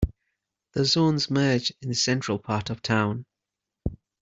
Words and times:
The 0.73 0.83
zones 0.83 1.29
merge 1.29 1.71
in 1.79 1.89
the 1.89 1.93
central 1.93 2.39
part 2.39 2.71
of 2.71 2.81
town. 2.81 3.27